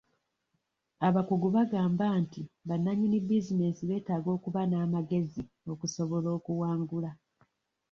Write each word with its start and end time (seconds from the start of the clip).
Abakugu 1.07 1.47
bagamba 1.55 2.05
nti 2.23 2.41
bannanyini 2.67 3.17
bizinensi 3.27 3.81
beetaaga 3.89 4.29
okuba 4.37 4.61
n'amagezi 4.65 5.41
okusobola 5.71 6.27
okuwangula. 6.37 7.11